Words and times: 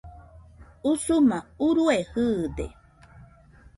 Usuma 0.91 1.37
urue 1.67 1.97
jɨɨde 2.11 2.65